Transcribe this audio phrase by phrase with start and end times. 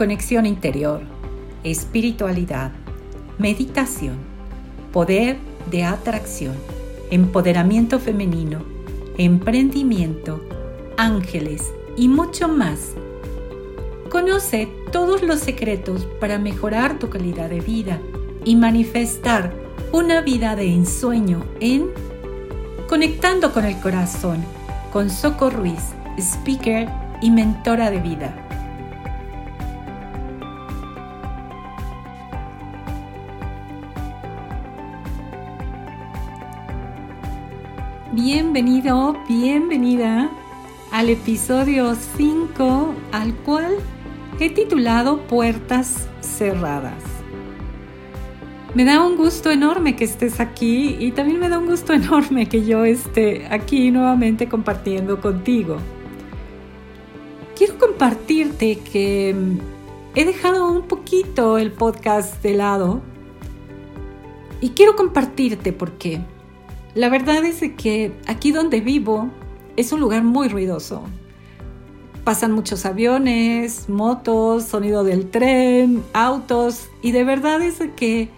[0.00, 1.02] conexión interior,
[1.62, 2.72] espiritualidad,
[3.36, 4.16] meditación,
[4.94, 5.36] poder
[5.70, 6.54] de atracción,
[7.10, 8.62] empoderamiento femenino,
[9.18, 10.42] emprendimiento,
[10.96, 12.94] ángeles y mucho más.
[14.08, 18.00] Conoce todos los secretos para mejorar tu calidad de vida
[18.42, 19.52] y manifestar
[19.92, 21.90] una vida de ensueño en
[22.88, 24.42] Conectando con el Corazón
[24.94, 26.88] con Soco Ruiz, speaker
[27.20, 28.49] y mentora de vida.
[38.12, 40.28] Bienvenido, bienvenida
[40.90, 43.76] al episodio 5 al cual
[44.40, 47.04] he titulado Puertas Cerradas.
[48.74, 52.48] Me da un gusto enorme que estés aquí y también me da un gusto enorme
[52.48, 55.76] que yo esté aquí nuevamente compartiendo contigo.
[57.54, 59.58] Quiero compartirte que mm,
[60.16, 63.02] he dejado un poquito el podcast de lado
[64.60, 66.22] y quiero compartirte porque
[66.94, 69.30] la verdad es que aquí donde vivo
[69.76, 71.02] es un lugar muy ruidoso.
[72.24, 78.28] Pasan muchos aviones, motos, sonido del tren, autos y de verdad es que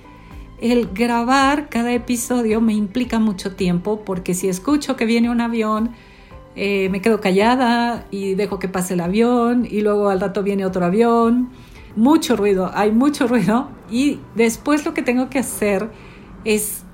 [0.61, 5.91] el grabar cada episodio me implica mucho tiempo porque si escucho que viene un avión,
[6.55, 10.64] eh, me quedo callada y dejo que pase el avión y luego al rato viene
[10.64, 11.50] otro avión.
[11.97, 15.91] Mucho ruido, hay mucho ruido y después lo que tengo que hacer
[16.45, 16.84] es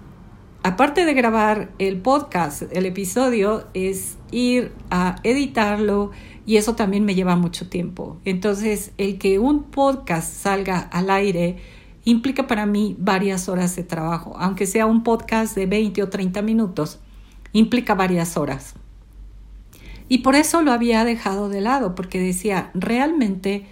[0.69, 6.10] aparte de grabar el podcast, el episodio, es ir a editarlo
[6.44, 8.19] y eso también me lleva mucho tiempo.
[8.26, 11.56] Entonces, el que un podcast salga al aire
[12.04, 16.42] implica para mí varias horas de trabajo, aunque sea un podcast de 20 o 30
[16.42, 16.98] minutos,
[17.53, 18.75] implica varias horas.
[20.10, 23.65] Y por eso lo había dejado de lado, porque decía, realmente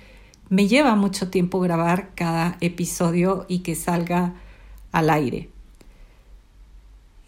[0.49, 4.33] me lleva mucho tiempo grabar cada episodio y que salga
[4.93, 5.51] al aire.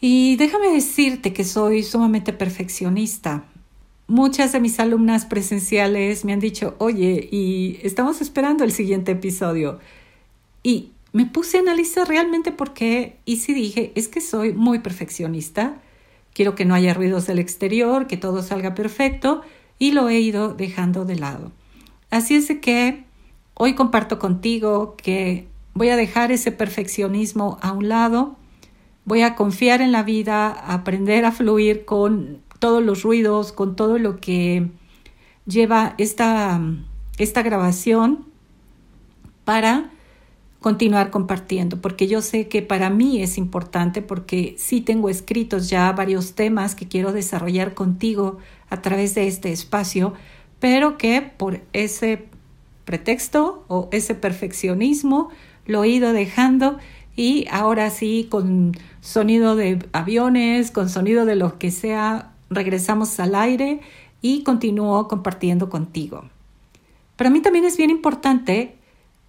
[0.01, 3.45] Y déjame decirte que soy sumamente perfeccionista.
[4.07, 9.81] Muchas de mis alumnas presenciales me han dicho, oye, y estamos esperando el siguiente episodio.
[10.63, 14.79] Y me puse a analizar realmente por qué y sí dije, es que soy muy
[14.79, 15.81] perfeccionista,
[16.33, 19.43] quiero que no haya ruidos del exterior, que todo salga perfecto
[19.79, 21.53] y lo he ido dejando de lado.
[22.11, 23.05] Así es de que
[23.55, 28.38] hoy comparto contigo que voy a dejar ese perfeccionismo a un lado
[29.09, 33.99] voy a confiar en la vida, aprender a fluir con todos los ruidos, con todo
[33.99, 34.69] lo que
[35.47, 36.61] lleva esta,
[37.17, 38.27] esta grabación
[39.47, 39.91] para
[40.61, 45.91] continuar compartiendo, porque yo sé que para mí es importante, porque sí tengo escritos ya
[45.93, 48.37] varios temas que quiero desarrollar contigo
[48.69, 50.13] a través de este espacio,
[50.61, 52.27] pero que por ese
[52.85, 55.31] pretexto o ese perfeccionismo
[55.65, 56.79] lo he ido dejando
[57.19, 63.35] y ahora sí con sonido de aviones, con sonido de lo que sea, regresamos al
[63.35, 63.81] aire
[64.23, 66.27] y continúo compartiendo contigo.
[67.17, 68.77] Para mí también es bien importante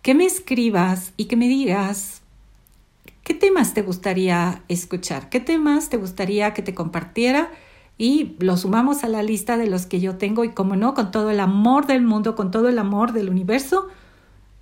[0.04, 2.22] que me escribas y que me digas
[3.24, 7.50] qué temas te gustaría escuchar, qué temas te gustaría que te compartiera
[7.98, 11.10] y lo sumamos a la lista de los que yo tengo y como no, con
[11.10, 13.88] todo el amor del mundo, con todo el amor del universo,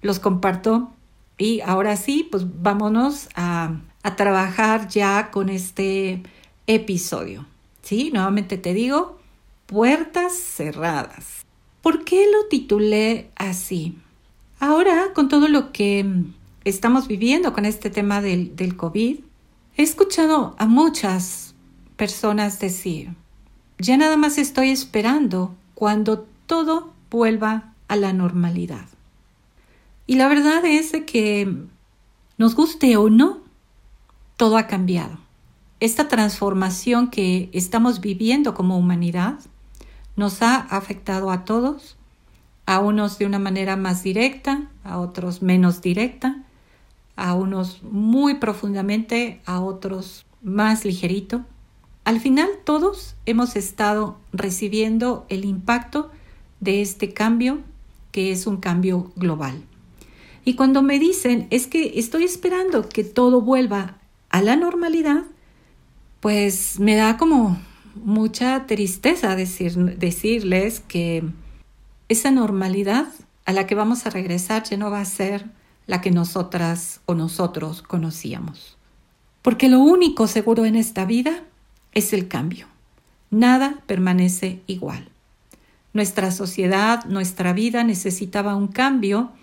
[0.02, 0.94] los comparto
[1.38, 6.24] y ahora sí, pues vámonos a, a trabajar ya con este
[6.66, 7.46] episodio.
[7.82, 8.10] ¿Sí?
[8.12, 9.20] Nuevamente te digo,
[9.66, 11.46] puertas cerradas.
[11.82, 13.98] ¿Por qué lo titulé así?
[14.60, 16.06] Ahora, con todo lo que
[16.66, 19.20] estamos viviendo con este tema del, del COVID,
[19.78, 21.54] he escuchado a muchas
[21.96, 23.12] personas decir,
[23.78, 28.86] ya nada más estoy esperando cuando todo vuelva a la normalidad.
[30.08, 31.54] Y la verdad es que
[32.38, 33.40] nos guste o no,
[34.38, 35.20] todo ha cambiado.
[35.82, 39.40] Esta transformación que estamos viviendo como humanidad
[40.16, 41.98] nos ha afectado a todos,
[42.66, 46.44] a unos de una manera más directa, a otros menos directa,
[47.18, 51.44] a unos muy profundamente, a otros más ligerito.
[52.06, 56.12] Al final todos hemos estado recibiendo el impacto
[56.62, 57.60] de este cambio
[58.12, 59.62] que es un cambio global.
[60.48, 63.98] Y cuando me dicen, es que estoy esperando que todo vuelva
[64.30, 65.24] a la normalidad,
[66.22, 67.58] pues me da como
[67.96, 71.26] mucha tristeza decir, decirles que
[72.08, 73.10] esa normalidad
[73.44, 75.48] a la que vamos a regresar ya no va a ser
[75.86, 78.78] la que nosotras o nosotros conocíamos.
[79.42, 81.44] Porque lo único seguro en esta vida
[81.92, 82.68] es el cambio.
[83.32, 85.10] Nada permanece igual.
[85.92, 89.34] Nuestra sociedad, nuestra vida necesitaba un cambio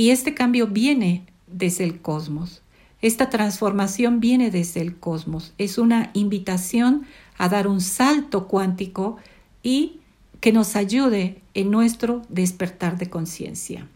[0.00, 2.62] Y este cambio viene desde el cosmos.
[3.02, 5.52] Esta transformación viene desde el cosmos.
[5.58, 7.04] Es una invitación
[7.36, 9.18] a dar un salto cuántico
[9.62, 10.00] y
[10.40, 13.88] que nos ayude en nuestro despertar de conciencia.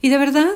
[0.00, 0.54] Y de verdad,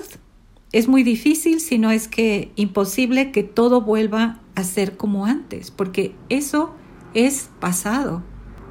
[0.73, 5.71] es muy difícil, si no es que imposible, que todo vuelva a ser como antes,
[5.71, 6.75] porque eso
[7.13, 8.23] es pasado.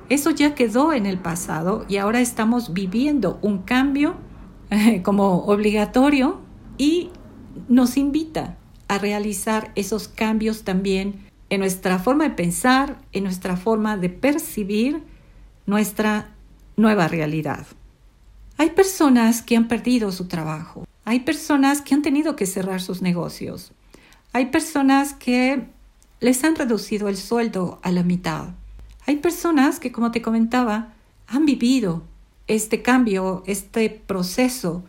[0.09, 4.15] Eso ya quedó en el pasado y ahora estamos viviendo un cambio
[5.03, 6.39] como obligatorio
[6.77, 7.09] y
[7.67, 8.57] nos invita
[8.87, 15.03] a realizar esos cambios también en nuestra forma de pensar, en nuestra forma de percibir
[15.65, 16.33] nuestra
[16.75, 17.65] nueva realidad.
[18.57, 23.01] Hay personas que han perdido su trabajo, hay personas que han tenido que cerrar sus
[23.01, 23.71] negocios,
[24.33, 25.67] hay personas que
[26.19, 28.49] les han reducido el sueldo a la mitad,
[29.05, 30.93] hay personas que, como te comentaba,
[31.27, 32.03] han vivido
[32.47, 34.83] este cambio, este proceso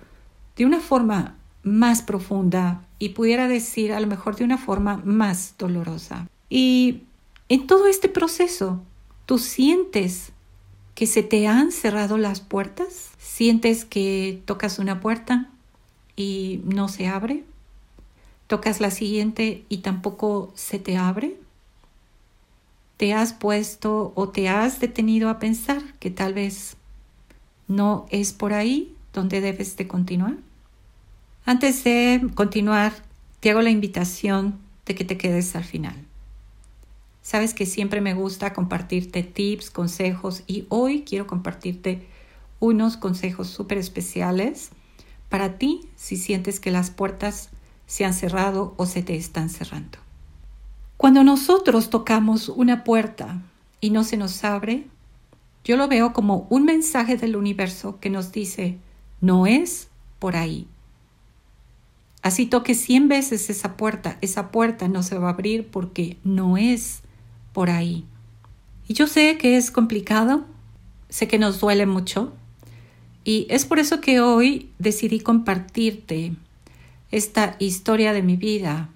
[0.57, 5.55] de una forma más profunda y pudiera decir a lo mejor de una forma más
[5.59, 6.29] dolorosa.
[6.49, 7.03] Y
[7.49, 8.83] en todo este proceso,
[9.27, 10.33] tú sientes
[10.95, 15.51] que se te han cerrado las puertas, sientes que tocas una puerta
[16.17, 17.45] y no se abre,
[18.47, 21.37] tocas la siguiente y tampoco se te abre.
[22.97, 26.77] Te has puesto o te has detenido a pensar que tal vez
[27.69, 30.37] no es por ahí donde debes de continuar.
[31.45, 32.93] Antes de continuar,
[33.41, 35.95] te hago la invitación de que te quedes al final.
[37.23, 42.07] Sabes que siempre me gusta compartirte tips, consejos y hoy quiero compartirte
[42.61, 44.71] unos consejos súper especiales
[45.29, 47.51] para ti si sientes que las puertas
[47.87, 49.99] se han cerrado o se te están cerrando.
[50.97, 53.43] Cuando nosotros tocamos una puerta
[53.81, 54.87] y no se nos abre,
[55.67, 58.79] yo lo veo como un mensaje del universo que nos dice,
[59.21, 59.89] no es
[60.21, 60.69] por ahí.
[62.23, 66.57] Así toque cien veces esa puerta, esa puerta no se va a abrir porque no
[66.57, 67.01] es
[67.53, 68.05] por ahí.
[68.87, 70.45] Y yo sé que es complicado,
[71.09, 72.33] sé que nos duele mucho,
[73.25, 76.37] y es por eso que hoy decidí compartirte
[77.11, 78.89] esta historia de mi vida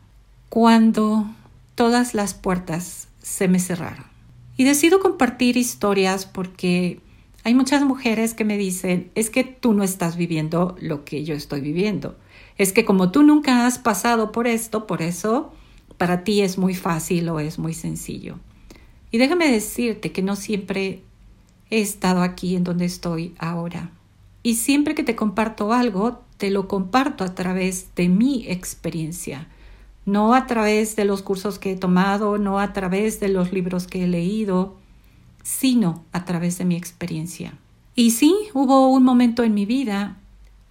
[0.49, 1.27] cuando
[1.75, 4.10] todas las puertas se me cerraron.
[4.61, 7.01] Y decido compartir historias porque
[7.45, 11.35] hay muchas mujeres que me dicen, es que tú no estás viviendo lo que yo
[11.35, 12.19] estoy viviendo.
[12.59, 15.55] Es que como tú nunca has pasado por esto, por eso
[15.97, 18.39] para ti es muy fácil o es muy sencillo.
[19.11, 21.01] Y déjame decirte que no siempre
[21.71, 23.91] he estado aquí en donde estoy ahora.
[24.43, 29.49] Y siempre que te comparto algo, te lo comparto a través de mi experiencia
[30.11, 33.87] no a través de los cursos que he tomado, no a través de los libros
[33.87, 34.77] que he leído,
[35.43, 37.55] sino a través de mi experiencia.
[37.95, 40.17] Y sí, hubo un momento en mi vida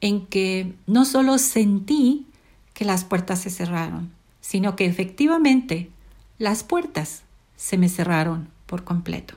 [0.01, 2.25] en que no solo sentí
[2.73, 5.89] que las puertas se cerraron, sino que efectivamente
[6.37, 7.23] las puertas
[7.55, 9.35] se me cerraron por completo.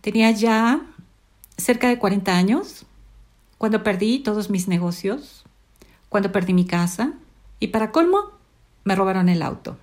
[0.00, 0.80] Tenía ya
[1.56, 2.86] cerca de 40 años
[3.58, 5.44] cuando perdí todos mis negocios,
[6.08, 7.12] cuando perdí mi casa
[7.60, 8.39] y para colmo
[8.90, 9.76] me robaron el auto.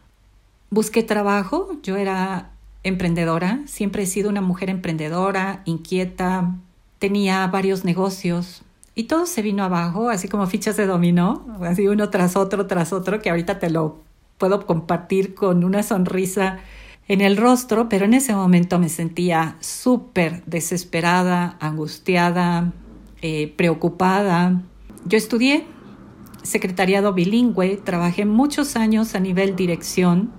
[0.70, 2.50] Busqué trabajo, yo era
[2.84, 6.56] emprendedora, siempre he sido una mujer emprendedora, inquieta,
[7.00, 8.64] tenía varios negocios
[8.96, 12.92] y todo se vino abajo, así como fichas de dominó, así uno tras otro, tras
[12.92, 14.00] otro, que ahorita te lo
[14.38, 16.60] puedo compartir con una sonrisa
[17.08, 22.74] en el rostro, pero en ese momento me sentía súper desesperada, angustiada,
[23.22, 24.64] eh, preocupada.
[25.06, 25.66] Yo estudié
[26.44, 30.32] secretariado bilingüe, trabajé muchos años a nivel dirección,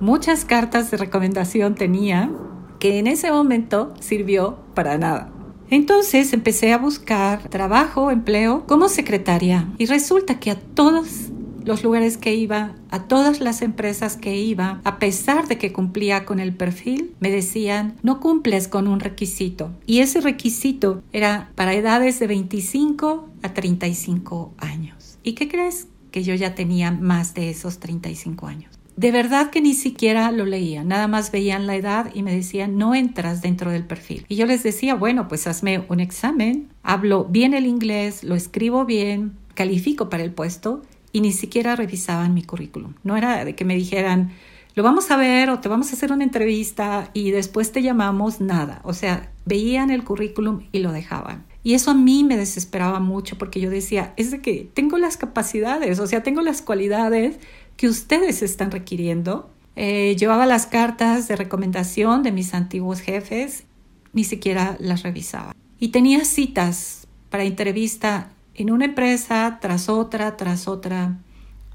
[0.00, 2.30] muchas cartas de recomendación tenía
[2.78, 5.30] que en ese momento sirvió para nada.
[5.70, 11.30] Entonces empecé a buscar trabajo, empleo como secretaria y resulta que a todos
[11.64, 16.24] los lugares que iba, a todas las empresas que iba, a pesar de que cumplía
[16.24, 19.70] con el perfil, me decían, no cumples con un requisito.
[19.86, 24.93] Y ese requisito era para edades de 25 a 35 años.
[25.24, 25.88] ¿Y qué crees?
[26.12, 28.78] Que yo ya tenía más de esos 35 años.
[28.96, 32.78] De verdad que ni siquiera lo leía, nada más veían la edad y me decían,
[32.78, 34.24] no entras dentro del perfil.
[34.28, 38.84] Y yo les decía, bueno, pues hazme un examen, hablo bien el inglés, lo escribo
[38.84, 42.94] bien, califico para el puesto y ni siquiera revisaban mi currículum.
[43.02, 44.30] No era de que me dijeran,
[44.74, 48.40] lo vamos a ver o te vamos a hacer una entrevista y después te llamamos,
[48.40, 48.80] nada.
[48.82, 51.44] O sea, veían el currículum y lo dejaban.
[51.62, 55.16] Y eso a mí me desesperaba mucho porque yo decía, es de que tengo las
[55.16, 57.38] capacidades, o sea, tengo las cualidades
[57.76, 59.48] que ustedes están requiriendo.
[59.76, 63.64] Eh, llevaba las cartas de recomendación de mis antiguos jefes,
[64.12, 65.54] ni siquiera las revisaba.
[65.78, 71.18] Y tenía citas para entrevista en una empresa tras otra, tras otra.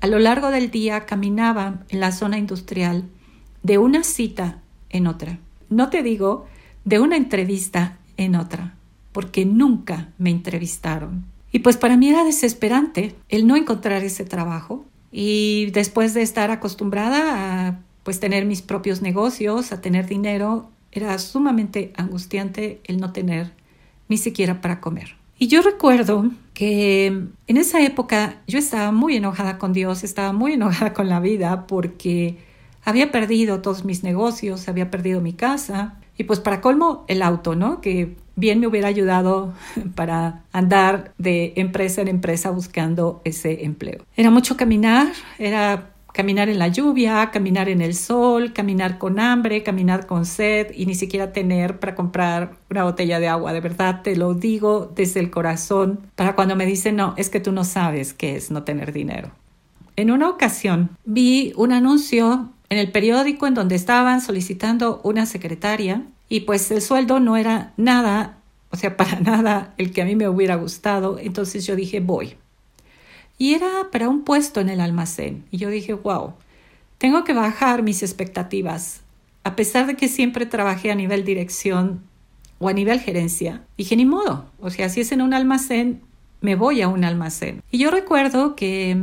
[0.01, 3.03] A lo largo del día caminaba en la zona industrial
[3.63, 5.39] de una cita en otra.
[5.69, 6.47] No te digo
[6.85, 8.75] de una entrevista en otra,
[9.11, 11.25] porque nunca me entrevistaron.
[11.51, 14.85] Y pues para mí era desesperante el no encontrar ese trabajo.
[15.11, 21.17] Y después de estar acostumbrada a pues tener mis propios negocios, a tener dinero, era
[21.19, 23.51] sumamente angustiante el no tener
[24.07, 25.18] ni siquiera para comer.
[25.39, 30.53] Y yo recuerdo que en esa época yo estaba muy enojada con Dios, estaba muy
[30.53, 32.37] enojada con la vida porque
[32.83, 37.55] había perdido todos mis negocios, había perdido mi casa y pues para colmo el auto,
[37.55, 37.79] ¿no?
[37.79, 39.53] Que bien me hubiera ayudado
[39.95, 44.03] para andar de empresa en empresa buscando ese empleo.
[44.17, 49.63] Era mucho caminar, era caminar en la lluvia, caminar en el sol, caminar con hambre,
[49.63, 53.53] caminar con sed y ni siquiera tener para comprar una botella de agua.
[53.53, 57.39] De verdad, te lo digo desde el corazón para cuando me dicen, no, es que
[57.39, 59.31] tú no sabes qué es no tener dinero.
[59.95, 66.03] En una ocasión vi un anuncio en el periódico en donde estaban solicitando una secretaria
[66.29, 68.37] y pues el sueldo no era nada,
[68.69, 71.19] o sea, para nada el que a mí me hubiera gustado.
[71.19, 72.35] Entonces yo dije, voy.
[73.39, 75.45] Y era para un puesto en el almacén.
[75.49, 76.33] Y yo dije, wow,
[76.99, 79.01] tengo que bajar mis expectativas.
[79.43, 82.03] A pesar de que siempre trabajé a nivel dirección
[82.59, 84.45] o a nivel gerencia, dije, ni modo.
[84.59, 86.01] O sea, si es en un almacén,
[86.41, 87.63] me voy a un almacén.
[87.71, 88.95] Y yo recuerdo que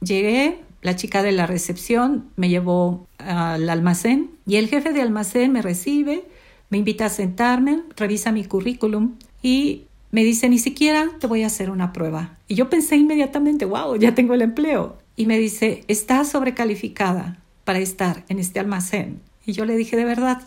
[0.00, 5.52] llegué, la chica de la recepción me llevó al almacén y el jefe de almacén
[5.52, 6.24] me recibe
[6.70, 11.46] me invita a sentarme, revisa mi currículum y me dice, ni siquiera te voy a
[11.46, 12.38] hacer una prueba.
[12.48, 14.98] Y yo pensé inmediatamente, wow, ya tengo el empleo.
[15.16, 19.20] Y me dice, estás sobrecalificada para estar en este almacén.
[19.46, 20.42] Y yo le dije, de verdad,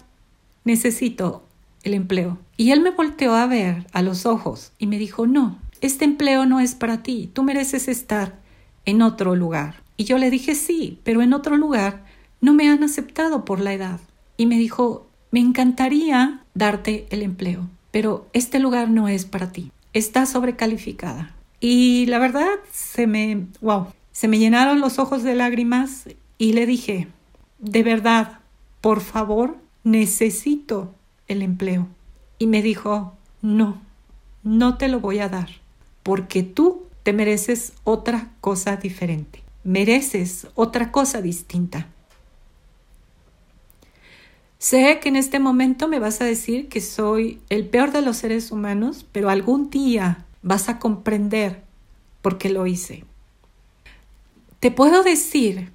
[0.66, 1.44] necesito
[1.84, 2.40] el empleo.
[2.58, 6.46] Y él me volteó a ver a los ojos y me dijo, no, este empleo
[6.46, 8.40] no es para ti, tú mereces estar
[8.86, 9.84] en otro lugar.
[9.98, 12.06] Y yo le dije, sí, pero en otro lugar
[12.42, 14.00] no me han aceptado por la edad.
[14.38, 19.72] Y me dijo, me encantaría darte el empleo, pero este lugar no es para ti.
[19.94, 21.36] Está sobrecalificada.
[21.60, 26.10] Y la verdad, se me, wow, se me llenaron los ojos de lágrimas
[26.40, 27.08] y le dije,
[27.60, 28.40] de verdad,
[28.82, 30.96] por favor, necesito
[31.28, 31.88] el empleo.
[32.40, 33.80] Y me dijo, no,
[34.42, 35.50] no te lo voy a dar,
[36.02, 41.90] porque tú te mereces otra cosa diferente, mereces otra cosa distinta.
[44.64, 48.16] Sé que en este momento me vas a decir que soy el peor de los
[48.16, 51.64] seres humanos, pero algún día vas a comprender
[52.22, 53.04] por qué lo hice.
[54.62, 55.70] Te puedo decir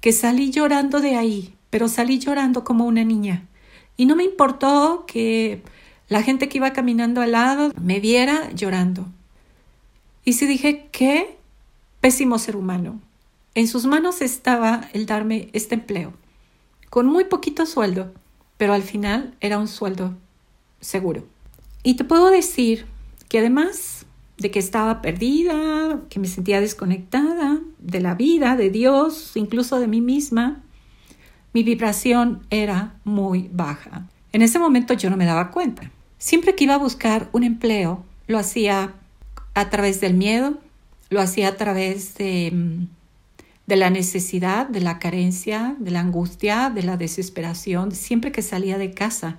[0.00, 3.46] que salí llorando de ahí, pero salí llorando como una niña.
[3.98, 5.62] Y no me importó que
[6.08, 9.04] la gente que iba caminando al lado me viera llorando.
[10.24, 11.36] Y si dije, qué
[12.00, 13.02] pésimo ser humano.
[13.54, 16.14] En sus manos estaba el darme este empleo,
[16.88, 18.14] con muy poquito sueldo,
[18.60, 20.18] pero al final era un sueldo
[20.82, 21.26] seguro.
[21.82, 22.84] Y te puedo decir
[23.30, 24.04] que además
[24.36, 29.86] de que estaba perdida, que me sentía desconectada de la vida, de Dios, incluso de
[29.86, 30.62] mí misma,
[31.54, 34.06] mi vibración era muy baja.
[34.30, 35.90] En ese momento yo no me daba cuenta.
[36.18, 38.92] Siempre que iba a buscar un empleo, lo hacía
[39.54, 40.58] a través del miedo,
[41.08, 42.88] lo hacía a través de mm,
[43.70, 48.78] de la necesidad, de la carencia, de la angustia, de la desesperación, siempre que salía
[48.78, 49.38] de casa.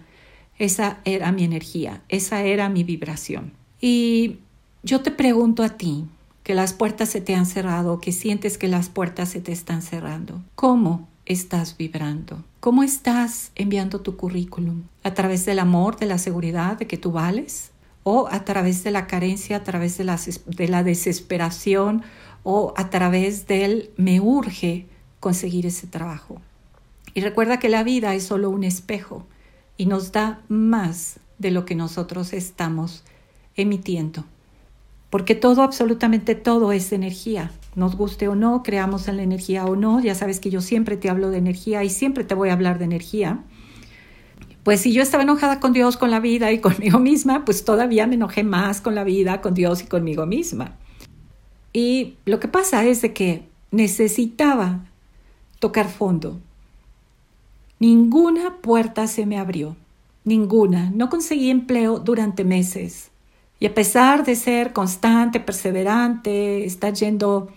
[0.57, 3.51] Esa era mi energía, esa era mi vibración.
[3.81, 4.37] Y
[4.83, 6.05] yo te pregunto a ti,
[6.43, 9.81] que las puertas se te han cerrado, que sientes que las puertas se te están
[9.81, 12.41] cerrando, ¿cómo estás vibrando?
[12.61, 14.83] ¿Cómo estás enviando tu currículum?
[15.03, 17.71] ¿A través del amor, de la seguridad de que tú vales?
[18.03, 22.03] ¿O a través de la carencia, a través de la, de la desesperación
[22.43, 24.87] o a través de él me urge
[25.19, 26.41] conseguir ese trabajo.
[27.13, 29.25] Y recuerda que la vida es solo un espejo
[29.77, 33.03] y nos da más de lo que nosotros estamos
[33.55, 34.25] emitiendo.
[35.09, 37.51] Porque todo, absolutamente todo es energía.
[37.75, 39.99] Nos guste o no, creamos en la energía o no.
[39.99, 42.79] Ya sabes que yo siempre te hablo de energía y siempre te voy a hablar
[42.79, 43.43] de energía.
[44.63, 48.07] Pues si yo estaba enojada con Dios, con la vida y conmigo misma, pues todavía
[48.07, 50.77] me enojé más con la vida, con Dios y conmigo misma.
[51.73, 54.85] Y lo que pasa es de que necesitaba
[55.59, 56.39] tocar fondo.
[57.79, 59.75] Ninguna puerta se me abrió,
[60.23, 60.91] ninguna.
[60.91, 63.09] No conseguí empleo durante meses.
[63.59, 67.49] Y a pesar de ser constante, perseverante, estar yendo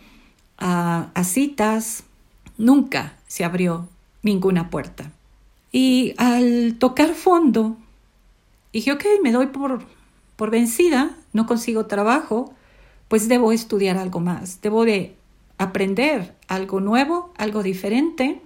[0.59, 2.05] a, a citas,
[2.57, 3.89] nunca se abrió
[4.23, 5.11] ninguna puerta.
[5.73, 7.77] Y al tocar fondo,
[8.73, 9.85] dije, ok, me doy por,
[10.37, 12.55] por vencida, no consigo trabajo,
[13.15, 15.15] pues debo estudiar algo más, debo de
[15.57, 18.41] aprender algo nuevo, algo diferente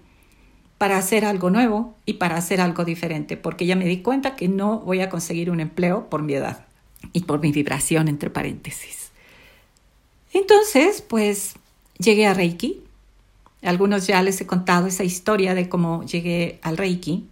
[0.77, 4.47] para hacer algo nuevo y para hacer algo diferente, porque ya me di cuenta que
[4.47, 6.67] no voy a conseguir un empleo por mi edad
[7.15, 9.11] y por mi vibración, entre paréntesis.
[10.35, 11.55] Entonces, pues
[11.97, 12.83] llegué a Reiki.
[13.63, 17.27] Algunos ya les he contado esa historia de cómo llegué al Reiki.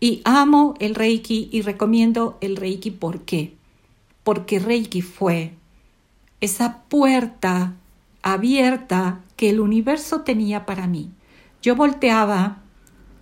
[0.00, 2.92] Y amo el Reiki y recomiendo el Reiki.
[2.92, 3.52] ¿Por qué?
[4.24, 5.52] Porque Reiki fue
[6.40, 7.74] esa puerta
[8.22, 11.12] abierta que el universo tenía para mí
[11.66, 12.58] yo volteaba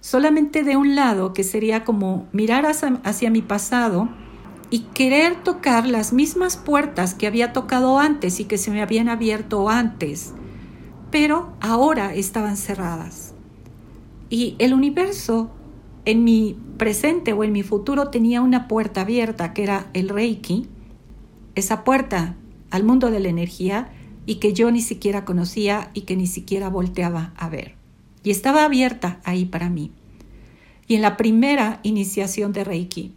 [0.03, 4.11] solamente de un lado, que sería como mirar hacia, mi pasado
[4.69, 9.09] y querer tocar las mismas puertas que había tocado antes y que se me habían
[9.09, 10.35] abierto antes,
[11.11, 13.35] pero ahora estaban cerradas.
[14.29, 15.51] Y el universo
[16.05, 20.69] en mi presente o en mi futuro tenía una puerta abierta que era el Reiki,
[21.55, 22.37] esa puerta
[22.71, 23.93] al mundo de la energía
[24.27, 27.85] y que yo ni siquiera conocía y que ni siquiera volteaba a ver
[28.25, 29.93] y estaba abierta ahí para mí.
[30.89, 33.15] Y en la primera iniciación de Reiki,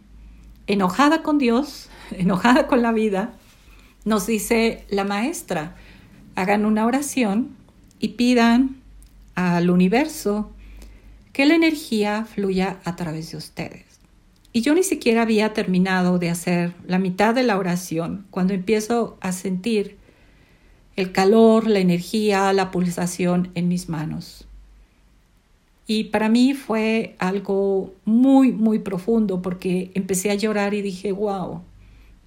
[0.68, 3.34] enojada con Dios, enojada con la vida,
[4.04, 5.74] nos dice la maestra,
[6.36, 7.56] hagan una oración
[7.98, 8.76] y pidan
[9.34, 10.52] al universo
[11.32, 13.87] que la energía fluya a través de ustedes.
[14.52, 19.18] Y yo ni siquiera había terminado de hacer la mitad de la oración cuando empiezo
[19.20, 19.96] a sentir
[20.96, 24.48] el calor, la energía, la pulsación en mis manos.
[25.86, 31.62] Y para mí fue algo muy, muy profundo porque empecé a llorar y dije, wow,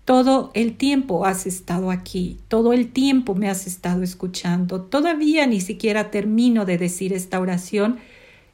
[0.06, 5.62] todo el tiempo has estado aquí, todo el tiempo me has estado escuchando, todavía ni
[5.62, 8.00] siquiera termino de decir esta oración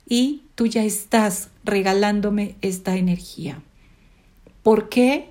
[0.10, 3.62] y tú ya estás regalándome esta energía.
[4.68, 5.30] ¿Por qué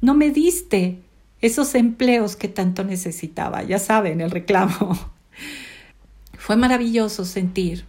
[0.00, 0.98] no me diste
[1.40, 3.62] esos empleos que tanto necesitaba?
[3.62, 4.98] Ya saben, el reclamo.
[6.36, 7.84] Fue maravilloso sentir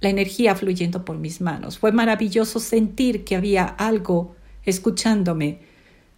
[0.00, 1.78] la energía fluyendo por mis manos.
[1.78, 4.34] Fue maravilloso sentir que había algo
[4.64, 5.58] escuchándome.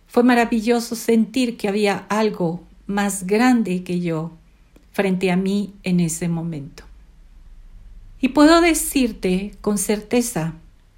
[0.06, 4.30] Fue maravilloso sentir que había algo más grande que yo
[4.92, 6.84] frente a mí en ese momento.
[8.20, 10.54] Y puedo decirte con certeza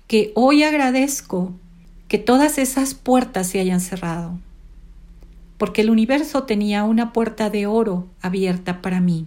[0.08, 1.54] que hoy agradezco
[2.08, 4.38] que todas esas puertas se hayan cerrado,
[5.56, 9.26] porque el universo tenía una puerta de oro abierta para mí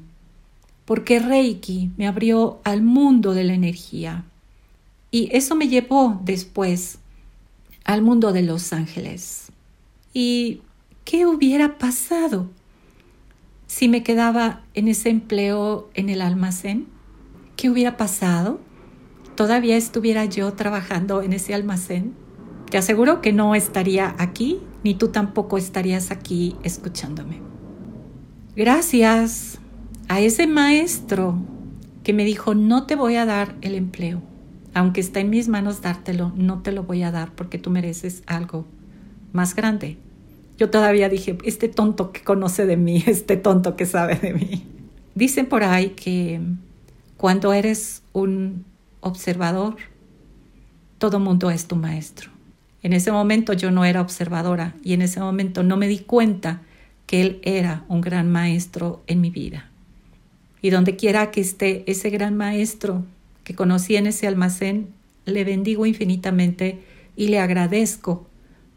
[0.91, 4.25] porque Reiki me abrió al mundo de la energía.
[5.09, 6.99] Y eso me llevó después
[7.85, 9.53] al mundo de los ángeles.
[10.13, 10.61] ¿Y
[11.05, 12.49] qué hubiera pasado
[13.67, 16.87] si me quedaba en ese empleo en el almacén?
[17.55, 18.59] ¿Qué hubiera pasado?
[19.35, 22.15] ¿Todavía estuviera yo trabajando en ese almacén?
[22.71, 27.41] Te aseguro que no estaría aquí, ni tú tampoco estarías aquí escuchándome.
[28.55, 29.59] Gracias
[30.07, 31.35] a ese maestro
[32.01, 34.21] que me dijo, no te voy a dar el empleo,
[34.73, 38.23] aunque está en mis manos dártelo, no te lo voy a dar porque tú mereces
[38.25, 38.65] algo
[39.33, 39.97] más grande.
[40.57, 44.65] Yo todavía dije, este tonto que conoce de mí, este tonto que sabe de mí.
[45.13, 46.39] Dicen por ahí que
[47.17, 48.63] cuando eres un
[49.01, 49.75] observador,
[50.99, 52.31] todo mundo es tu maestro.
[52.83, 56.61] En ese momento yo no era observadora y en ese momento no me di cuenta
[57.05, 59.69] que él era un gran maestro en mi vida.
[60.61, 63.03] Y donde quiera que esté ese gran maestro
[63.43, 64.89] que conocí en ese almacén,
[65.25, 66.79] le bendigo infinitamente
[67.15, 68.27] y le agradezco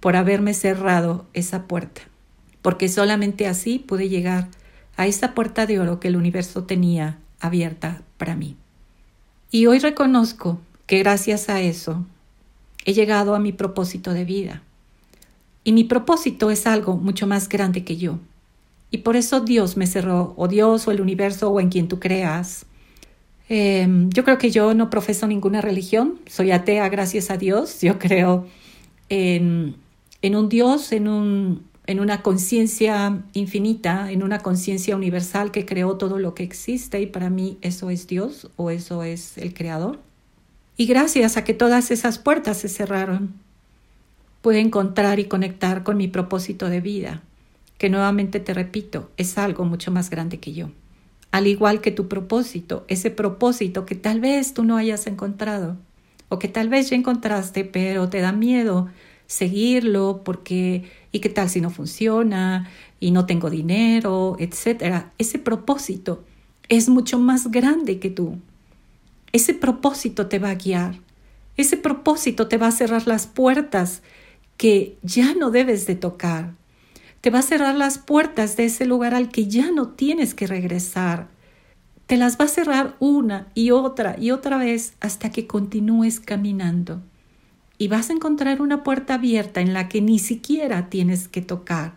[0.00, 2.02] por haberme cerrado esa puerta,
[2.60, 4.48] porque solamente así pude llegar
[4.96, 8.56] a esa puerta de oro que el universo tenía abierta para mí.
[9.50, 12.04] Y hoy reconozco que gracias a eso
[12.84, 14.62] he llegado a mi propósito de vida.
[15.64, 18.18] Y mi propósito es algo mucho más grande que yo.
[18.90, 21.98] Y por eso Dios me cerró, o Dios, o el universo, o en quien tú
[21.98, 22.66] creas.
[23.48, 27.80] Em, yo creo que yo no profeso ninguna religión, soy atea, gracias a Dios.
[27.80, 28.46] Yo creo
[29.08, 29.76] en,
[30.22, 35.96] en un Dios, en, un, en una conciencia infinita, en una conciencia universal que creó
[35.96, 39.98] todo lo que existe y para mí eso es Dios o eso es el Creador.
[40.76, 43.34] Y gracias a que todas esas puertas se cerraron,
[44.42, 47.22] pude encontrar y conectar con mi propósito de vida
[47.78, 50.70] que nuevamente te repito, es algo mucho más grande que yo.
[51.32, 55.76] Al igual que tu propósito, ese propósito que tal vez tú no hayas encontrado
[56.28, 58.88] o que tal vez ya encontraste, pero te da miedo
[59.26, 62.70] seguirlo porque ¿y qué tal si no funciona?
[63.04, 65.12] y no tengo dinero, etcétera.
[65.18, 66.24] Ese propósito
[66.70, 68.38] es mucho más grande que tú.
[69.34, 70.94] Ese propósito te va a guiar.
[71.58, 74.00] Ese propósito te va a cerrar las puertas
[74.56, 76.54] que ya no debes de tocar
[77.24, 80.46] te va a cerrar las puertas de ese lugar al que ya no tienes que
[80.46, 81.28] regresar.
[82.06, 87.00] Te las va a cerrar una y otra y otra vez hasta que continúes caminando.
[87.78, 91.94] Y vas a encontrar una puerta abierta en la que ni siquiera tienes que tocar,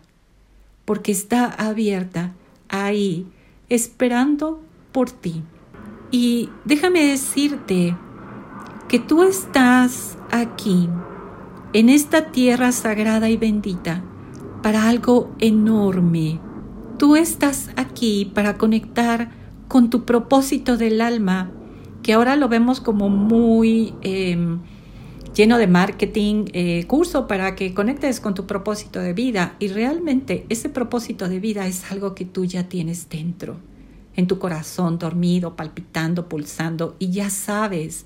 [0.86, 2.32] porque está abierta
[2.70, 3.26] ahí,
[3.68, 5.42] esperando por ti.
[6.10, 7.96] Y déjame decirte
[8.88, 10.88] que tú estás aquí,
[11.74, 14.02] en esta tierra sagrada y bendita,
[14.62, 16.40] para algo enorme.
[16.98, 19.30] Tú estás aquí para conectar
[19.68, 21.50] con tu propósito del alma,
[22.02, 24.60] que ahora lo vemos como muy em,
[25.34, 29.56] lleno de marketing, eh, curso para que conectes con tu propósito de vida.
[29.58, 33.58] Y realmente ese propósito de vida es algo que tú ya tienes dentro,
[34.18, 38.04] en tu corazón, dormido, palpitando, pulsando, y ya sabes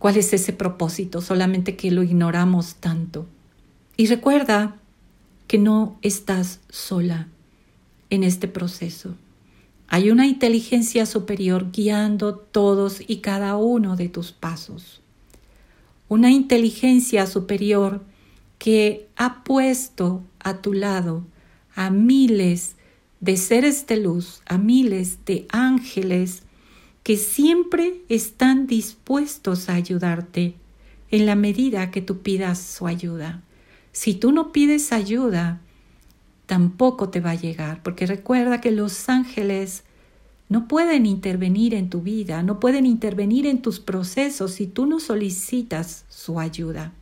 [0.00, 3.24] cuál es ese propósito, solamente que lo ignoramos tanto.
[3.96, 4.74] Y recuerda
[5.46, 7.28] que no estás sola
[8.10, 9.14] en este proceso.
[9.86, 15.02] Hay una inteligencia superior guiando todos y cada uno de tus pasos.
[16.08, 18.02] Una inteligencia superior
[18.58, 21.22] que ha puesto a tu lado
[21.76, 22.75] a miles
[23.20, 26.42] de seres de luz, a miles de ángeles
[27.02, 30.54] que siempre están dispuestos a ayudarte
[31.10, 33.42] en la medida que tú pidas su ayuda.
[33.92, 35.60] Si tú no pides ayuda,
[36.46, 39.84] tampoco te va a llegar, porque recuerda que los ángeles
[40.48, 45.00] no pueden intervenir en tu vida, no pueden intervenir en tus procesos si tú no
[45.00, 46.92] solicitas su ayuda.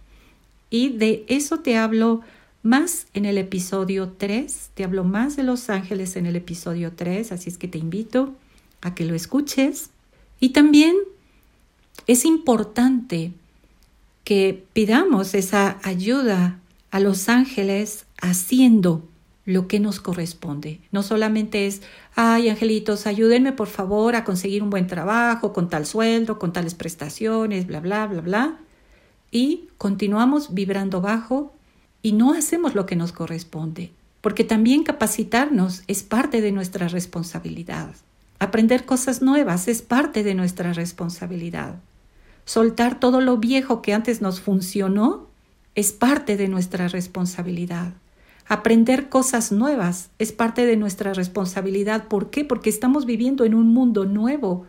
[0.70, 2.22] Y de eso te hablo
[2.64, 7.30] más en el episodio 3, te hablo más de los ángeles en el episodio 3,
[7.30, 8.34] así es que te invito
[8.80, 9.90] a que lo escuches.
[10.40, 10.96] Y también
[12.06, 13.32] es importante
[14.24, 16.58] que pidamos esa ayuda
[16.90, 19.06] a los ángeles haciendo
[19.44, 20.80] lo que nos corresponde.
[20.90, 21.82] No solamente es,
[22.14, 26.74] ay, angelitos, ayúdenme por favor a conseguir un buen trabajo, con tal sueldo, con tales
[26.74, 28.58] prestaciones, bla, bla, bla, bla.
[29.30, 31.53] Y continuamos vibrando bajo
[32.04, 33.90] y no hacemos lo que nos corresponde,
[34.20, 37.94] porque también capacitarnos es parte de nuestra responsabilidad.
[38.38, 41.76] Aprender cosas nuevas es parte de nuestra responsabilidad.
[42.44, 45.28] Soltar todo lo viejo que antes nos funcionó
[45.74, 47.94] es parte de nuestra responsabilidad.
[48.46, 52.08] Aprender cosas nuevas es parte de nuestra responsabilidad.
[52.08, 52.44] ¿Por qué?
[52.44, 54.66] Porque estamos viviendo en un mundo nuevo.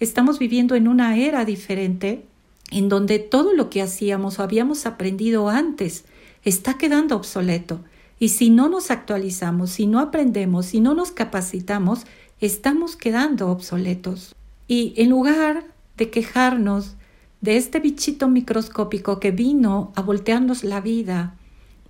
[0.00, 2.26] Estamos viviendo en una era diferente
[2.72, 6.06] en donde todo lo que hacíamos o habíamos aprendido antes
[6.44, 7.80] está quedando obsoleto.
[8.18, 12.06] Y si no nos actualizamos, si no aprendemos, si no nos capacitamos,
[12.40, 14.34] estamos quedando obsoletos.
[14.68, 15.64] Y en lugar
[15.96, 16.94] de quejarnos
[17.40, 21.34] de este bichito microscópico que vino a voltearnos la vida,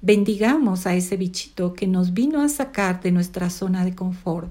[0.00, 4.50] bendigamos a ese bichito que nos vino a sacar de nuestra zona de confort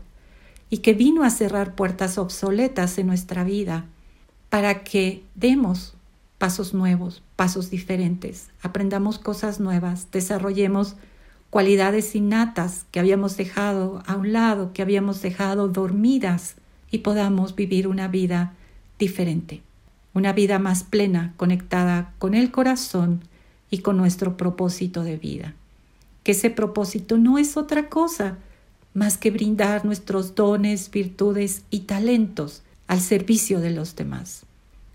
[0.70, 3.86] y que vino a cerrar puertas obsoletas en nuestra vida
[4.50, 5.96] para que demos
[6.42, 10.96] pasos nuevos, pasos diferentes, aprendamos cosas nuevas, desarrollemos
[11.52, 16.56] cualidades innatas que habíamos dejado a un lado, que habíamos dejado dormidas
[16.90, 18.56] y podamos vivir una vida
[18.98, 19.62] diferente
[20.14, 23.22] una vida más plena, conectada con el corazón
[23.70, 25.54] y con nuestro propósito de vida.
[26.24, 28.38] Que ese propósito no es otra cosa
[28.94, 34.44] más que brindar nuestros dones, virtudes y talentos al servicio de los demás.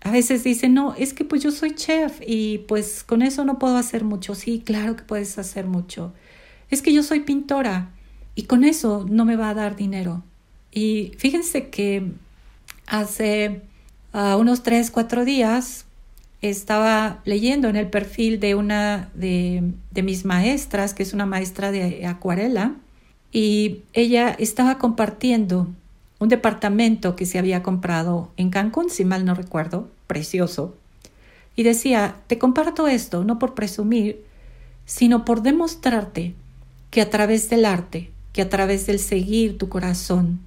[0.01, 3.59] A veces dicen, no, es que pues yo soy chef y pues con eso no
[3.59, 4.35] puedo hacer mucho.
[4.35, 6.13] Sí, claro que puedes hacer mucho.
[6.69, 7.89] Es que yo soy pintora
[8.35, 10.23] y con eso no me va a dar dinero.
[10.71, 12.11] Y fíjense que
[12.85, 13.61] hace
[14.13, 15.85] unos tres, cuatro días
[16.41, 21.71] estaba leyendo en el perfil de una de, de mis maestras, que es una maestra
[21.71, 22.75] de acuarela,
[23.31, 25.67] y ella estaba compartiendo
[26.19, 30.75] un departamento que se había comprado en Cancún, si mal no recuerdo, precioso.
[31.55, 34.23] Y decía, te comparto esto no por presumir,
[34.85, 36.33] sino por demostrarte
[36.91, 40.39] que a través del arte, que a través del seguir tu corazón,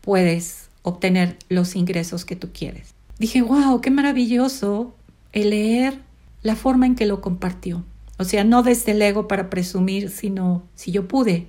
[0.00, 4.94] puedes obtener los ingresos que tú quieres dije, wow, qué maravilloso
[5.32, 5.98] el leer
[6.42, 7.84] la forma en que lo compartió.
[8.18, 11.48] O sea, no desde el ego para presumir, sino si yo pude,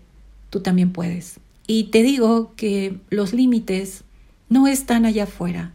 [0.50, 1.40] tú también puedes.
[1.72, 4.04] Y te digo que los límites
[4.50, 5.72] no están allá afuera,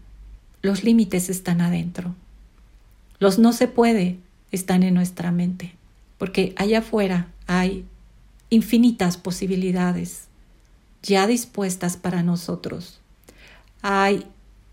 [0.61, 2.17] los límites están adentro.
[3.21, 4.19] Los no se puede
[4.51, 5.77] están en nuestra mente,
[6.19, 7.85] porque allá afuera hay
[8.51, 10.25] infinitas posibilidades
[11.01, 12.99] ya dispuestas para nosotros.
[13.81, 14.27] Hay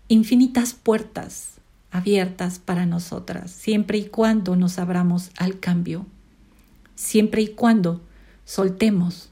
[0.08, 1.52] infinitas puertas
[1.92, 6.04] abiertas para nosotras, siempre y cuando nos abramos al cambio,
[6.96, 8.00] siempre y cuando
[8.44, 9.30] soltemos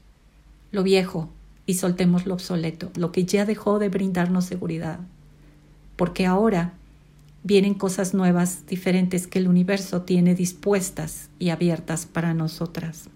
[0.71, 1.29] lo viejo
[1.65, 4.99] y soltemos lo obsoleto, lo que ya dejó de brindarnos seguridad.
[5.95, 6.73] Porque ahora
[7.43, 13.09] vienen cosas nuevas, diferentes que el universo tiene dispuestas y abiertas para nosotras.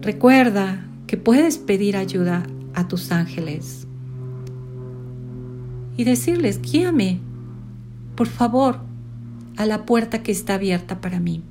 [0.00, 3.86] Recuerda que puedes pedir ayuda a tus ángeles
[5.96, 7.20] y decirles, guíame,
[8.16, 8.80] por favor,
[9.56, 11.42] a la puerta que está abierta para mí.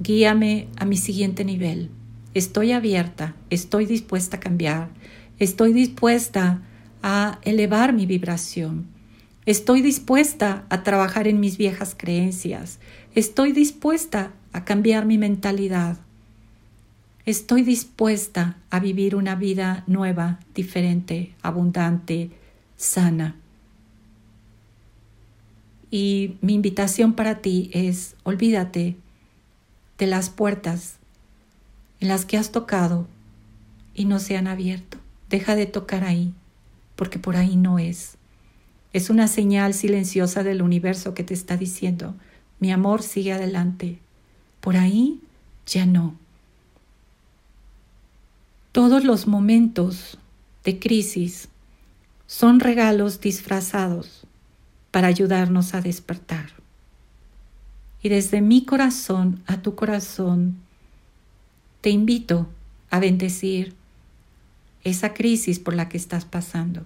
[0.00, 1.90] Guíame a mi siguiente nivel.
[2.34, 4.90] Estoy abierta, estoy dispuesta a cambiar,
[5.42, 6.62] estoy dispuesta
[7.02, 8.86] a elevar mi vibración.
[9.44, 12.78] Estoy dispuesta a trabajar en mis viejas creencias.
[13.16, 15.98] Estoy dispuesta a cambiar mi mentalidad.
[17.26, 22.30] Estoy dispuesta a vivir una vida nueva, diferente, abundante,
[22.76, 23.34] sana.
[25.90, 28.96] Y mi invitación para ti es, olvídate
[29.98, 30.98] de las puertas
[31.98, 33.08] en las que has tocado
[33.92, 35.01] y no se han abierto.
[35.32, 36.34] Deja de tocar ahí,
[36.94, 38.18] porque por ahí no es.
[38.92, 42.14] Es una señal silenciosa del universo que te está diciendo,
[42.60, 43.98] mi amor sigue adelante.
[44.60, 45.22] Por ahí
[45.64, 46.16] ya no.
[48.72, 50.18] Todos los momentos
[50.64, 51.48] de crisis
[52.26, 54.26] son regalos disfrazados
[54.90, 56.50] para ayudarnos a despertar.
[58.02, 60.58] Y desde mi corazón a tu corazón,
[61.80, 62.50] te invito
[62.90, 63.74] a bendecir
[64.84, 66.84] esa crisis por la que estás pasando.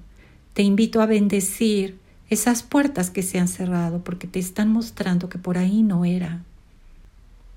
[0.54, 5.38] Te invito a bendecir esas puertas que se han cerrado porque te están mostrando que
[5.38, 6.42] por ahí no era.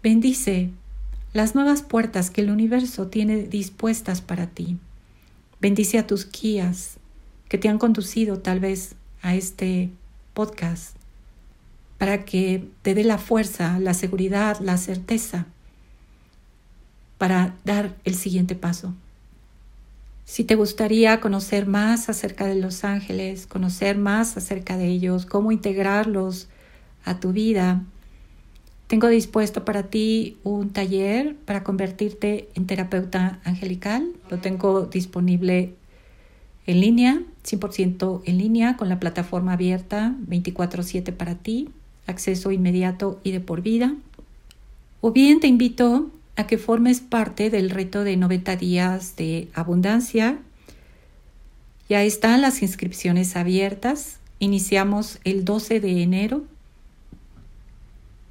[0.04, 0.70] Bendice
[1.34, 4.78] las nuevas puertas que el universo tiene dispuestas para ti.
[5.62, 6.98] Bendice a tus guías
[7.48, 9.90] que te han conducido tal vez a este
[10.34, 10.96] podcast
[11.98, 15.48] para que te dé la fuerza, la seguridad, la certeza
[17.18, 18.94] para dar el siguiente paso.
[20.30, 25.52] Si te gustaría conocer más acerca de los ángeles, conocer más acerca de ellos, cómo
[25.52, 26.50] integrarlos
[27.04, 27.84] a tu vida,
[28.86, 34.08] tengo dispuesto para ti un taller para convertirte en terapeuta angelical.
[34.30, 35.74] Lo tengo disponible
[36.68, 41.70] en línea, 100% en línea, con la plataforma abierta 24/7 para ti,
[42.06, 43.96] acceso inmediato y de por vida.
[45.02, 50.40] O bien te invito a que formes parte del reto de 90 días de abundancia.
[51.90, 54.20] Ya están las inscripciones abiertas.
[54.40, 56.46] Iniciamos el 12 de enero.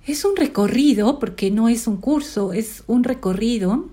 [0.07, 3.91] Es un recorrido, porque no es un curso, es un recorrido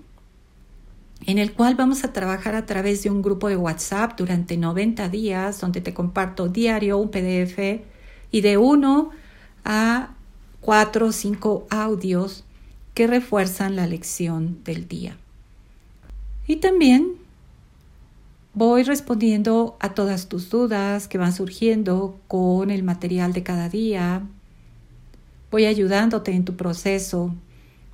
[1.26, 5.10] en el cual vamos a trabajar a través de un grupo de WhatsApp durante 90
[5.10, 7.82] días, donde te comparto diario un PDF
[8.30, 9.10] y de uno
[9.62, 10.14] a
[10.62, 12.45] cuatro o cinco audios
[12.96, 15.16] que refuerzan la lección del día.
[16.48, 17.12] Y también
[18.54, 24.22] voy respondiendo a todas tus dudas que van surgiendo con el material de cada día.
[25.52, 27.32] Voy ayudándote en tu proceso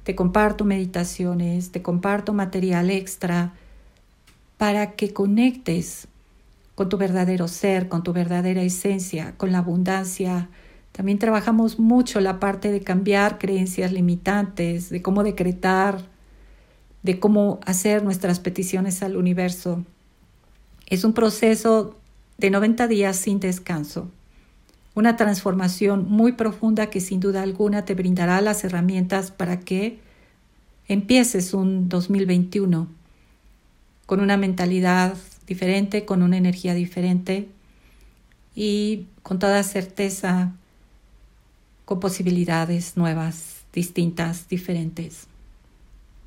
[0.04, 3.52] te comparto meditaciones, te comparto material extra
[4.56, 6.08] para que conectes
[6.74, 10.48] con tu verdadero ser, con tu verdadera esencia, con la abundancia.
[10.92, 16.02] También trabajamos mucho la parte de cambiar creencias limitantes, de cómo decretar,
[17.02, 19.84] de cómo hacer nuestras peticiones al universo.
[20.86, 21.96] Es un proceso
[22.36, 24.10] de 90 días sin descanso,
[24.94, 29.98] una transformación muy profunda que sin duda alguna te brindará las herramientas para que
[30.88, 32.88] empieces un 2021
[34.04, 37.48] con una mentalidad diferente, con una energía diferente
[38.54, 40.52] y con toda certeza
[42.00, 45.26] posibilidades nuevas, distintas, diferentes.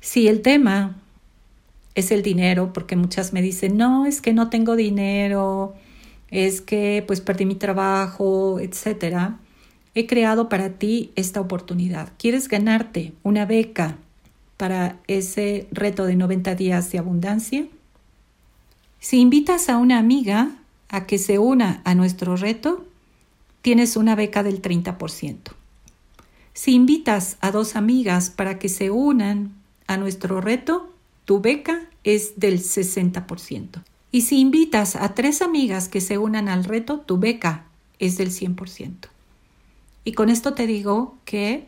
[0.00, 0.96] Si el tema
[1.94, 5.74] es el dinero, porque muchas me dicen, no, es que no tengo dinero,
[6.30, 9.38] es que pues perdí mi trabajo, etcétera.
[9.94, 12.12] He creado para ti esta oportunidad.
[12.18, 13.96] ¿Quieres ganarte una beca
[14.58, 17.66] para ese reto de 90 días de abundancia?
[19.00, 20.50] Si invitas a una amiga
[20.88, 22.84] a que se una a nuestro reto,
[23.66, 25.40] tienes una beca del 30%.
[26.54, 29.56] Si invitas a dos amigas para que se unan
[29.88, 30.88] a nuestro reto,
[31.24, 33.82] tu beca es del 60%.
[34.12, 37.64] Y si invitas a tres amigas que se unan al reto, tu beca
[37.98, 39.08] es del 100%.
[40.04, 41.66] Y con esto te digo que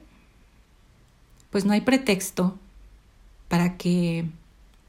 [1.51, 2.57] pues no hay pretexto
[3.49, 4.25] para que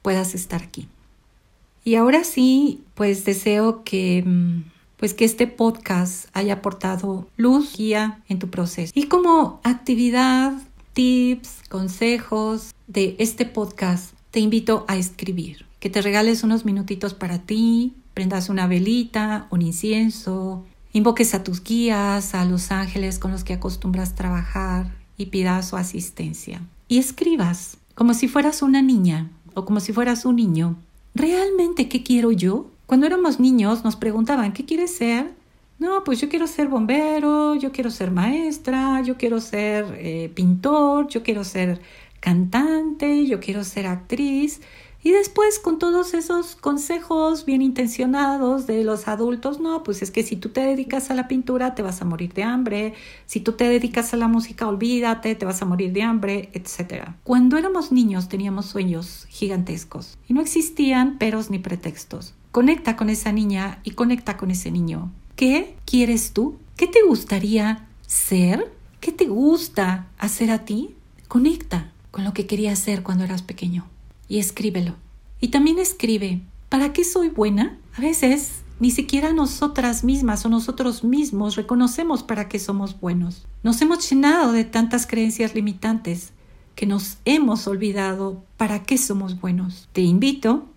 [0.04, 0.88] puedas estar aquí.
[1.84, 4.62] Y ahora sí, pues deseo que mm,
[5.00, 8.92] pues que este podcast haya aportado luz, guía en tu proceso.
[8.94, 10.54] Y como actividad,
[10.92, 15.66] tips, consejos de este podcast, te invito a escribir.
[15.80, 21.64] que te regales unos minutitos para ti, prendas una velita, un incienso, invoques a tus
[21.64, 26.62] guías, a los ángeles con los que acostumbras trabajar y pidas su asistencia.
[26.90, 30.76] Y escribas, como si fueras una niña o como si fueras un niño,
[31.16, 32.70] ¿realmente qué quiero yo?
[32.90, 35.32] Cuando éramos niños nos preguntaban, ¿qué quieres ser?
[35.78, 41.08] No, pues yo quiero ser bombero, yo quiero ser maestra, yo quiero ser eh, pintor,
[41.08, 41.80] yo quiero ser
[42.20, 44.62] cantante, yo quiero ser actriz.
[45.04, 50.24] Y después con todos esos consejos bien intencionados de los adultos, no, pues es que
[50.24, 52.96] si tú te dedicas a la pintura te vas a morir de hambre,
[53.28, 57.10] si tú te dedicas a la música olvídate, te vas a morir de hambre, etc.
[57.24, 62.34] Cuando éramos niños teníamos sueños gigantescos y no existían peros ni pretextos.
[62.52, 65.12] Conecta con esa niña y conecta con ese niño.
[65.36, 66.58] ¿Qué quieres tú?
[66.76, 68.72] ¿Qué te gustaría ser?
[69.00, 70.96] ¿Qué te gusta hacer a ti?
[71.28, 73.86] Conecta con lo que querías ser cuando eras pequeño
[74.28, 74.96] y escríbelo.
[75.40, 77.78] Y también escribe, ¿para qué soy buena?
[77.96, 83.46] A veces ni siquiera nosotras mismas o nosotros mismos reconocemos para qué somos buenos.
[83.62, 86.32] Nos hemos llenado de tantas creencias limitantes
[86.76, 89.90] que nos hemos olvidado para qué somos buenos.
[89.92, 90.69] Te invito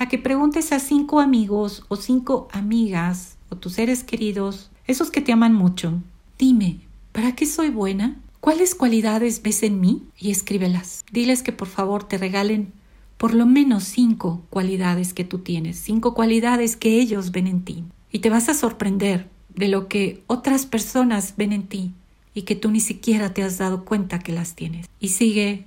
[0.00, 5.20] a que preguntes a cinco amigos o cinco amigas o tus seres queridos, esos que
[5.20, 6.00] te aman mucho.
[6.38, 6.80] Dime,
[7.12, 8.16] ¿para qué soy buena?
[8.40, 10.04] ¿Cuáles cualidades ves en mí?
[10.18, 11.04] Y escríbelas.
[11.12, 12.72] Diles que por favor te regalen
[13.18, 17.84] por lo menos cinco cualidades que tú tienes, cinco cualidades que ellos ven en ti.
[18.10, 21.92] Y te vas a sorprender de lo que otras personas ven en ti
[22.32, 24.88] y que tú ni siquiera te has dado cuenta que las tienes.
[24.98, 25.66] Y sigue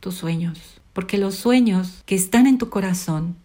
[0.00, 0.60] tus sueños,
[0.92, 3.36] porque los sueños que están en tu corazón,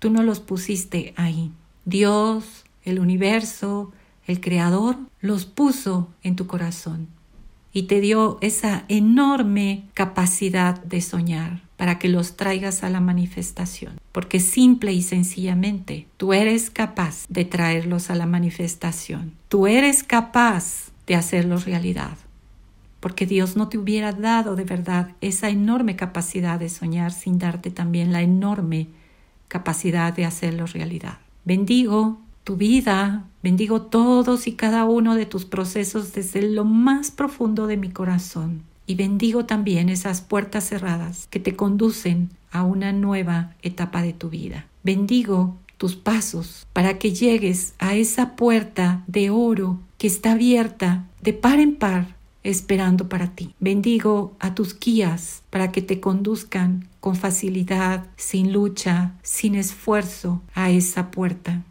[0.00, 1.52] tú no los pusiste ahí.
[1.84, 3.92] Dios, el universo,
[4.26, 7.08] el Creador, los puso en tu corazón
[7.72, 14.00] y te dio esa enorme capacidad de soñar para que los traigas a la manifestación.
[14.12, 19.34] Porque simple y sencillamente tú eres capaz de traerlos a la manifestación.
[19.48, 22.18] Tú eres capaz de hacerlos realidad.
[22.98, 27.70] Porque Dios no te hubiera dado de verdad esa enorme capacidad de soñar sin darte
[27.70, 28.88] también la enorme
[29.50, 31.18] capacidad de hacerlos realidad.
[31.44, 37.66] Bendigo tu vida, bendigo todos y cada uno de tus procesos desde lo más profundo
[37.66, 43.54] de mi corazón y bendigo también esas puertas cerradas que te conducen a una nueva
[43.62, 44.66] etapa de tu vida.
[44.82, 51.32] Bendigo tus pasos para que llegues a esa puerta de oro que está abierta de
[51.32, 53.54] par en par esperando para ti.
[53.60, 60.70] Bendigo a tus guías para que te conduzcan con facilidad, sin lucha, sin esfuerzo a
[60.70, 61.62] esa puerta.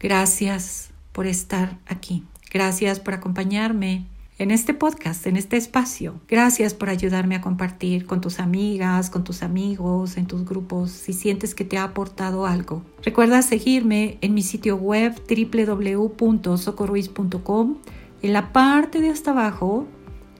[0.00, 2.24] Gracias por estar aquí.
[2.52, 4.06] Gracias por acompañarme
[4.38, 6.20] en este podcast, en este espacio.
[6.28, 11.12] Gracias por ayudarme a compartir con tus amigas, con tus amigos, en tus grupos, si
[11.12, 12.82] sientes que te ha aportado algo.
[13.02, 17.76] Recuerda seguirme en mi sitio web www.socorruiz.com.
[18.22, 19.86] En la parte de hasta abajo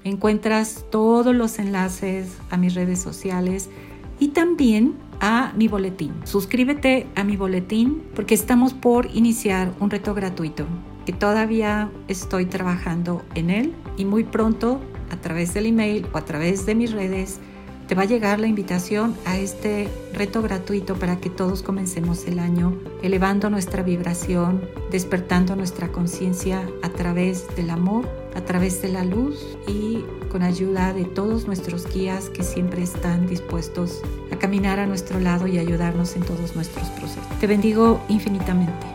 [0.04, 3.70] encuentras todos los enlaces a mis redes sociales
[4.18, 6.12] y también a mi boletín.
[6.24, 10.66] Suscríbete a mi boletín porque estamos por iniciar un reto gratuito
[11.04, 16.24] que todavía estoy trabajando en él y muy pronto a través del email o a
[16.24, 17.40] través de mis redes
[17.86, 22.40] te va a llegar la invitación a este reto gratuito para que todos comencemos el
[22.40, 29.02] año elevando nuestra vibración, despertando nuestra conciencia a través del amor, a través de la
[29.02, 34.86] luz y con ayuda de todos nuestros guías que siempre están dispuestos a caminar a
[34.86, 37.26] nuestro lado y ayudarnos en todos nuestros procesos.
[37.40, 38.86] Te bendigo infinitamente.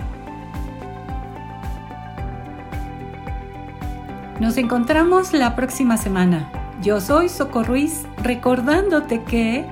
[4.40, 6.52] Nos encontramos la próxima semana.
[6.82, 9.66] Yo soy Soco Ruiz recordándote que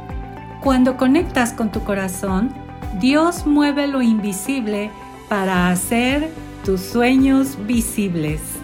[0.61, 2.53] cuando conectas con tu corazón,
[2.99, 4.91] Dios mueve lo invisible
[5.27, 6.29] para hacer
[6.65, 8.58] tus sueños visibles.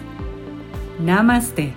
[0.98, 1.72] Namaste.